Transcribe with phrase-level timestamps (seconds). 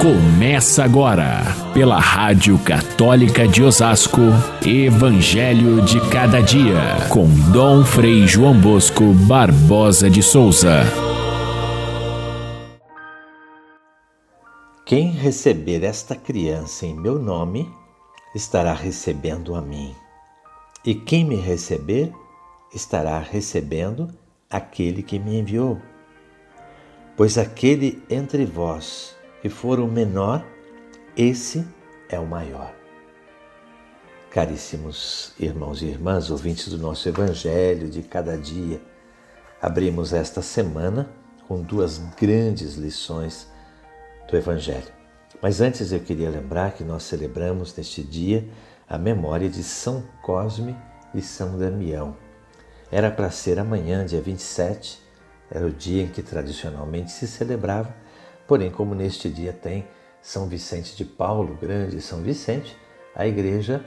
[0.00, 4.20] Começa agora, pela Rádio Católica de Osasco,
[4.64, 10.82] Evangelho de Cada Dia, com Dom Frei João Bosco Barbosa de Souza.
[14.84, 17.66] Quem receber esta criança em meu nome,
[18.34, 19.94] estará recebendo a mim.
[20.84, 22.12] E quem me receber,
[22.72, 24.08] estará recebendo
[24.50, 25.80] aquele que me enviou.
[27.16, 29.15] Pois aquele entre vós
[29.46, 30.44] que for o menor,
[31.16, 31.64] esse
[32.08, 32.74] é o maior.
[34.28, 38.82] Caríssimos irmãos e irmãs, ouvintes do nosso Evangelho de cada dia,
[39.62, 41.08] abrimos esta semana
[41.46, 43.46] com duas grandes lições
[44.28, 44.92] do Evangelho.
[45.40, 48.48] Mas antes eu queria lembrar que nós celebramos neste dia
[48.88, 50.76] a memória de São Cosme
[51.14, 52.16] e São Damião.
[52.90, 55.00] Era para ser amanhã, dia 27,
[55.48, 58.05] era o dia em que tradicionalmente se celebrava
[58.46, 59.86] Porém, como neste dia tem
[60.22, 62.76] São Vicente de Paulo, grande São Vicente,
[63.14, 63.84] a igreja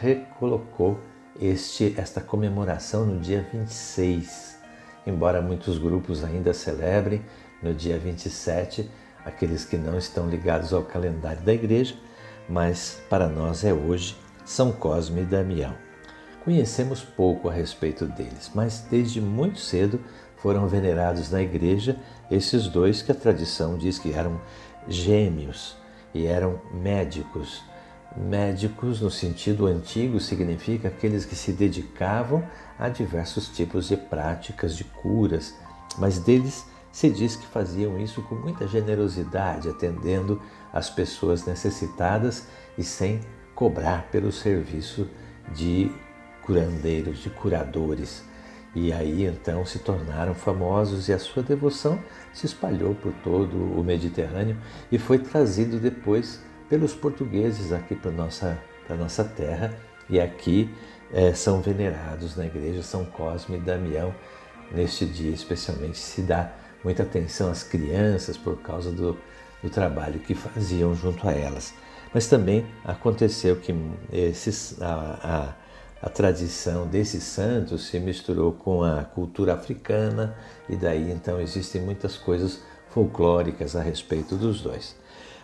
[0.00, 0.98] recolocou
[1.40, 4.58] este, esta comemoração no dia 26.
[5.06, 7.24] Embora muitos grupos ainda celebrem
[7.62, 8.88] no dia 27,
[9.24, 11.94] aqueles que não estão ligados ao calendário da igreja,
[12.48, 15.74] mas para nós é hoje São Cosme e Damião.
[16.44, 20.00] Conhecemos pouco a respeito deles, mas desde muito cedo
[20.42, 21.96] foram venerados na igreja
[22.28, 24.40] esses dois que a tradição diz que eram
[24.88, 25.76] gêmeos
[26.12, 27.62] e eram médicos.
[28.16, 32.44] Médicos, no sentido antigo, significa aqueles que se dedicavam
[32.76, 35.54] a diversos tipos de práticas de curas,
[35.96, 42.82] mas deles se diz que faziam isso com muita generosidade, atendendo as pessoas necessitadas e
[42.82, 43.20] sem
[43.54, 45.08] cobrar pelo serviço
[45.54, 45.90] de
[46.42, 48.31] curandeiros, de curadores.
[48.74, 51.98] E aí então se tornaram famosos e a sua devoção
[52.32, 54.56] se espalhou por todo o Mediterrâneo
[54.90, 59.74] e foi trazido depois pelos portugueses aqui para nossa para nossa terra.
[60.08, 60.74] E aqui
[61.12, 64.14] é, são venerados na igreja São Cosme e Damião
[64.70, 65.98] neste dia especialmente.
[65.98, 66.52] Se dá
[66.82, 69.18] muita atenção às crianças por causa do,
[69.62, 71.74] do trabalho que faziam junto a elas.
[72.12, 73.74] Mas também aconteceu que
[74.12, 75.61] esses a, a
[76.02, 80.36] a tradição desses santos se misturou com a cultura africana
[80.68, 84.96] e daí então existem muitas coisas folclóricas a respeito dos dois.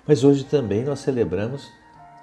[0.04, 1.70] Mas hoje também nós celebramos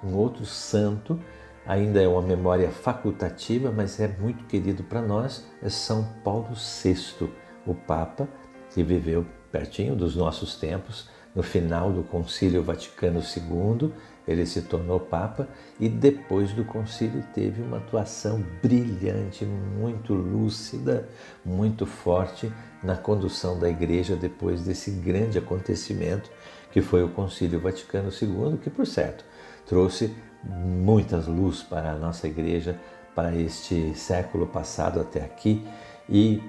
[0.04, 1.18] um outro santo,
[1.66, 7.30] ainda é uma memória facultativa, mas é muito querido para nós, é São Paulo VI,
[7.66, 8.28] o Papa
[8.70, 13.90] que viveu pertinho dos nossos tempos, no final do Concílio Vaticano II
[14.26, 15.48] ele se tornou Papa
[15.78, 21.08] e depois do concílio teve uma atuação brilhante, muito lúcida,
[21.44, 26.30] muito forte na condução da igreja depois desse grande acontecimento
[26.76, 29.24] que foi o Concílio Vaticano II, que, por certo,
[29.64, 30.14] trouxe
[30.44, 32.78] muitas luz para a nossa igreja,
[33.14, 35.66] para este século passado até aqui
[36.06, 36.42] e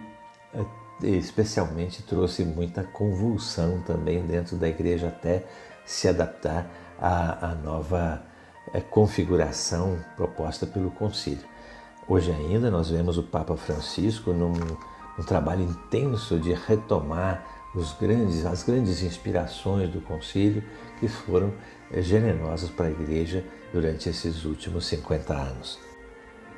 [0.54, 5.46] eh, especialmente trouxe muita convulsão também dentro da igreja até
[5.86, 8.22] se adaptar a, a nova
[8.74, 11.46] é, configuração proposta pelo concílio.
[12.08, 14.54] Hoje ainda nós vemos o Papa Francisco num,
[15.18, 17.44] num trabalho intenso de retomar
[18.00, 20.64] grandes, as grandes inspirações do concílio
[21.00, 21.54] que foram
[21.92, 23.44] é, generosas para a igreja
[23.74, 25.80] durante esses últimos 50 anos.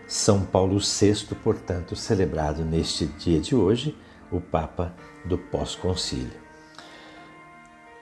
[0.07, 3.95] São Paulo VI, portanto, celebrado neste dia de hoje,
[4.31, 4.93] o Papa
[5.25, 6.39] do pós-concílio.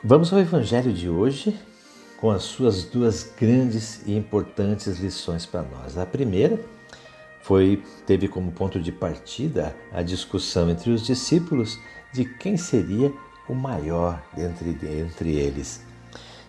[0.03, 1.57] Vamos ao Evangelho de hoje,
[2.17, 5.97] com as suas duas grandes e importantes lições para nós.
[5.97, 6.59] A primeira
[7.41, 11.79] foi teve como ponto de partida a discussão entre os discípulos
[12.11, 13.13] de quem seria
[13.47, 15.85] o maior entre, entre eles.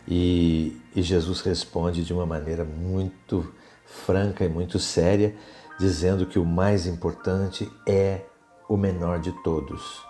[0.07, 3.53] E, e Jesus responde de uma maneira muito
[3.85, 5.35] franca e muito séria,
[5.79, 8.23] dizendo que o mais importante é
[8.69, 10.03] o menor de todos,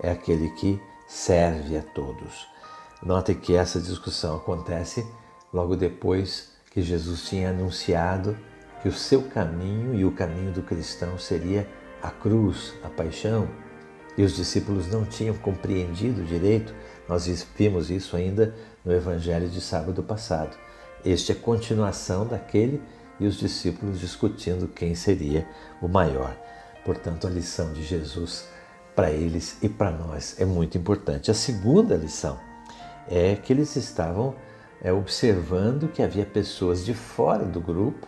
[0.00, 2.51] é aquele que serve a todos.
[3.04, 5.04] Note que essa discussão acontece
[5.52, 8.36] logo depois que Jesus tinha anunciado
[8.80, 11.68] que o seu caminho e o caminho do cristão seria
[12.00, 13.48] a cruz, a paixão,
[14.16, 16.74] e os discípulos não tinham compreendido direito.
[17.08, 17.26] Nós
[17.56, 18.54] vimos isso ainda
[18.84, 20.56] no evangelho de sábado passado.
[21.04, 22.82] Este é continuação daquele
[23.18, 25.48] e os discípulos discutindo quem seria
[25.80, 26.36] o maior.
[26.84, 28.46] Portanto, a lição de Jesus
[28.94, 31.30] para eles e para nós é muito importante.
[31.30, 32.51] A segunda lição
[33.08, 34.34] é que eles estavam
[34.82, 38.06] é, observando que havia pessoas de fora do grupo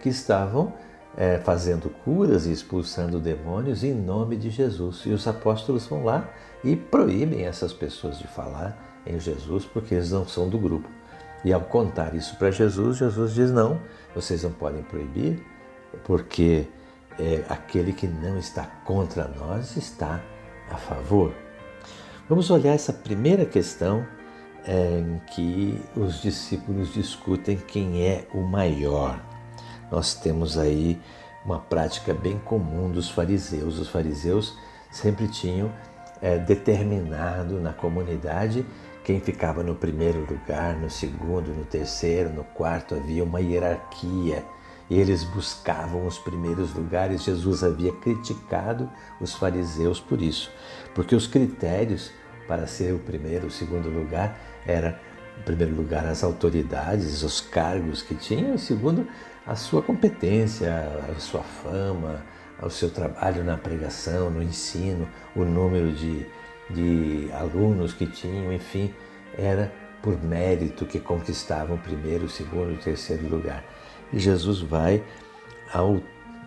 [0.00, 0.72] que estavam
[1.16, 5.02] é, fazendo curas e expulsando demônios em nome de Jesus.
[5.04, 6.28] E os apóstolos vão lá
[6.64, 10.88] e proíbem essas pessoas de falar em Jesus porque eles não são do grupo.
[11.44, 13.80] E ao contar isso para Jesus, Jesus diz: não,
[14.14, 15.44] vocês não podem proibir,
[16.04, 16.68] porque
[17.18, 20.20] é, aquele que não está contra nós está
[20.70, 21.34] a favor.
[22.28, 24.06] Vamos olhar essa primeira questão
[24.66, 29.20] em que os discípulos discutem quem é o maior.
[29.90, 31.00] Nós temos aí
[31.44, 33.78] uma prática bem comum dos fariseus.
[33.78, 34.56] Os fariseus
[34.90, 35.72] sempre tinham
[36.20, 38.64] é, determinado na comunidade
[39.04, 44.44] quem ficava no primeiro lugar, no segundo, no terceiro, no quarto, havia uma hierarquia.
[44.88, 47.24] Eles buscavam os primeiros lugares.
[47.24, 48.88] Jesus havia criticado
[49.20, 50.50] os fariseus por isso,
[50.94, 52.12] porque os critérios
[52.46, 55.00] para ser o primeiro, o segundo lugar era,
[55.38, 59.06] em primeiro lugar, as autoridades, os cargos que tinham, e segundo,
[59.46, 60.70] a sua competência,
[61.08, 62.22] a sua fama,
[62.62, 66.26] o seu trabalho na pregação, no ensino, o número de,
[66.70, 68.94] de alunos que tinham, enfim,
[69.36, 73.64] era por mérito que conquistavam o primeiro, o segundo o terceiro lugar.
[74.12, 75.02] E Jesus vai
[75.72, 76.00] ao,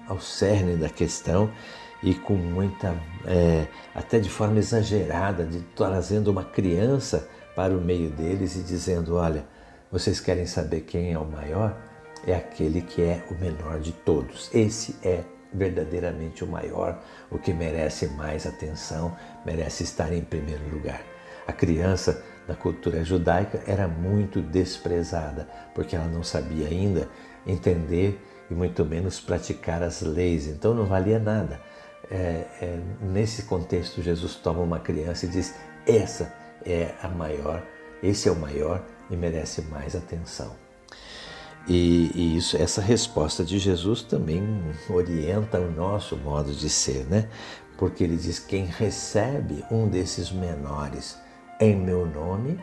[0.07, 1.51] ao cerne da questão
[2.03, 2.95] e com muita,
[3.25, 9.15] é, até de forma exagerada, de trazendo uma criança para o meio deles e dizendo:
[9.15, 9.45] Olha,
[9.91, 11.77] vocês querem saber quem é o maior?
[12.25, 14.49] É aquele que é o menor de todos.
[14.53, 17.01] Esse é verdadeiramente o maior,
[17.31, 19.15] o que merece mais atenção,
[19.45, 21.01] merece estar em primeiro lugar.
[21.47, 27.07] A criança na cultura judaica era muito desprezada, porque ela não sabia ainda
[27.45, 28.19] entender
[28.49, 31.59] e muito menos praticar as leis, então não valia nada.
[32.09, 35.55] É, é, nesse contexto, Jesus toma uma criança e diz:
[35.87, 36.33] essa
[36.65, 37.63] é a maior,
[38.01, 40.55] esse é o maior e merece mais atenção.
[41.67, 44.43] E, e, isso, essa resposta de Jesus também
[44.87, 47.27] orienta o nosso modo de ser, né?
[47.77, 51.17] Porque ele diz: quem recebe um desses menores
[51.59, 52.59] em meu nome,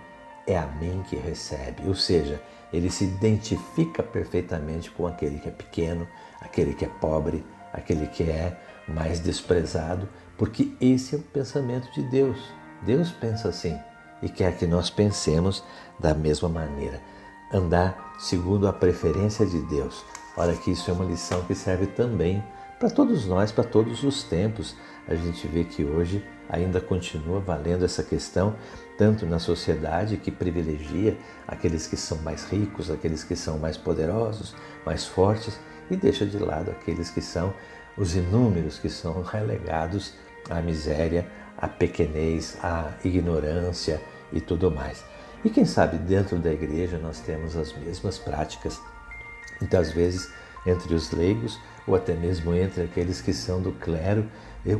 [0.46, 1.86] é a mim que recebe.
[1.86, 2.40] Ou seja,
[2.72, 6.06] ele se identifica perfeitamente com aquele que é pequeno,
[6.40, 8.56] aquele que é pobre, aquele que é
[8.88, 12.38] mais desprezado, porque esse é o pensamento de Deus.
[12.82, 13.78] Deus pensa assim
[14.22, 15.62] e quer que nós pensemos
[15.98, 17.00] da mesma maneira
[17.52, 20.04] andar segundo a preferência de Deus.
[20.36, 22.42] Olha que isso é uma lição que serve também
[22.78, 24.74] para todos nós, para todos os tempos.
[25.06, 28.56] A gente vê que hoje ainda continua valendo essa questão,
[28.96, 34.54] tanto na sociedade que privilegia aqueles que são mais ricos, aqueles que são mais poderosos,
[34.84, 35.58] mais fortes,
[35.90, 37.52] e deixa de lado aqueles que são
[37.96, 40.14] os inúmeros que são relegados
[40.48, 44.00] à miséria, à pequenez, à ignorância
[44.32, 45.04] e tudo mais.
[45.44, 48.80] E quem sabe dentro da igreja nós temos as mesmas práticas,
[49.60, 50.32] muitas vezes
[50.64, 54.28] entre os leigos ou até mesmo entre aqueles que são do clero.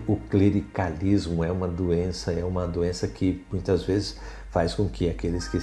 [0.07, 4.17] O clericalismo é uma doença, é uma doença que muitas vezes
[4.51, 5.61] faz com que aqueles que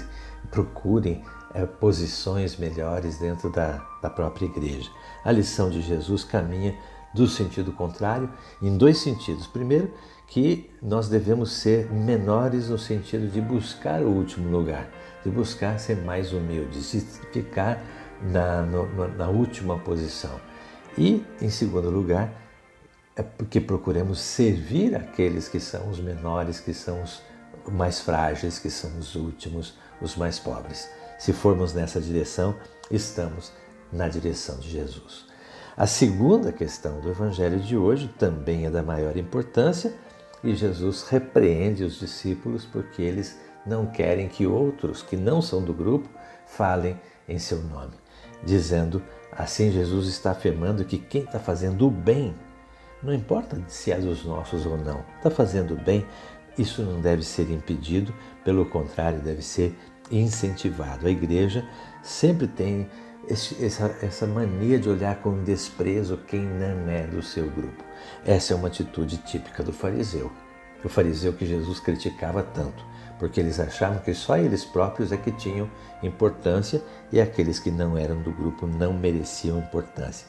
[0.52, 1.24] procurem
[1.54, 4.90] é, posições melhores dentro da, da própria igreja.
[5.24, 6.78] A lição de Jesus caminha
[7.14, 8.30] do sentido contrário
[8.62, 9.48] em dois sentidos.
[9.48, 9.92] Primeiro,
[10.28, 14.88] que nós devemos ser menores no sentido de buscar o último lugar,
[15.24, 17.02] de buscar ser mais humildes, de
[17.32, 17.84] ficar
[18.22, 20.40] na, no, na última posição.
[20.98, 22.32] E, em segundo lugar,
[23.16, 27.22] é porque procuremos servir aqueles que são os menores, que são os
[27.72, 30.90] mais frágeis, que são os últimos, os mais pobres.
[31.18, 32.56] Se formos nessa direção,
[32.90, 33.52] estamos
[33.92, 35.29] na direção de Jesus.
[35.80, 39.94] A segunda questão do Evangelho de hoje também é da maior importância
[40.44, 45.74] e Jesus repreende os discípulos porque eles não querem que outros que não são do
[45.74, 46.10] grupo
[46.46, 47.94] falem em seu nome,
[48.44, 52.36] dizendo assim: Jesus está afirmando que quem está fazendo o bem,
[53.02, 56.06] não importa se é dos nossos ou não, está fazendo o bem,
[56.58, 59.74] isso não deve ser impedido, pelo contrário, deve ser
[60.12, 61.08] incentivado.
[61.08, 61.66] A igreja
[62.04, 62.90] sempre tem
[63.30, 67.84] esse, essa, essa mania de olhar com desprezo quem não é do seu grupo.
[68.26, 70.32] Essa é uma atitude típica do fariseu.
[70.84, 72.84] O fariseu que Jesus criticava tanto,
[73.20, 75.70] porque eles achavam que só eles próprios é que tinham
[76.02, 76.82] importância
[77.12, 80.28] e aqueles que não eram do grupo não mereciam importância.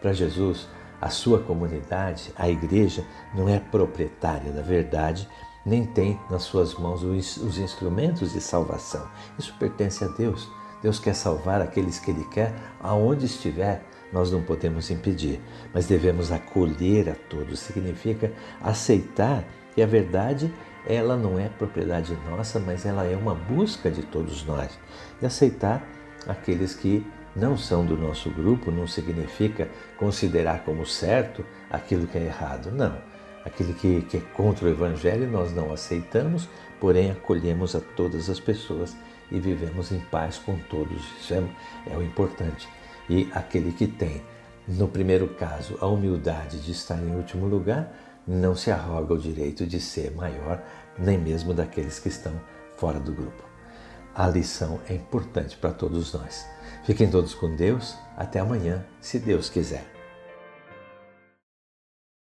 [0.00, 0.66] Para Jesus,
[1.00, 3.04] a sua comunidade, a igreja,
[3.34, 5.28] não é proprietária da verdade,
[5.64, 9.06] nem tem nas suas mãos os instrumentos de salvação.
[9.38, 10.48] Isso pertence a Deus.
[10.82, 13.82] Deus quer salvar aqueles que Ele quer, aonde estiver,
[14.12, 15.40] nós não podemos impedir,
[15.72, 17.60] mas devemos acolher a todos.
[17.60, 19.44] Significa aceitar
[19.74, 20.52] que a verdade
[20.86, 24.78] ela não é propriedade nossa, mas ela é uma busca de todos nós.
[25.20, 25.86] E aceitar
[26.26, 27.06] aqueles que
[27.36, 32.72] não são do nosso grupo não significa considerar como certo aquilo que é errado.
[32.72, 32.98] Não.
[33.44, 38.40] Aquele que, que é contra o Evangelho nós não aceitamos, porém acolhemos a todas as
[38.40, 38.96] pessoas
[39.30, 41.02] e vivemos em paz com todos.
[41.20, 41.42] Isso é,
[41.92, 42.68] é o importante.
[43.08, 44.22] E aquele que tem,
[44.68, 47.92] no primeiro caso, a humildade de estar em último lugar,
[48.26, 50.62] não se arroga o direito de ser maior,
[50.98, 52.32] nem mesmo daqueles que estão
[52.76, 53.42] fora do grupo.
[54.14, 56.46] A lição é importante para todos nós.
[56.84, 57.96] Fiquem todos com Deus.
[58.16, 59.99] Até amanhã, se Deus quiser.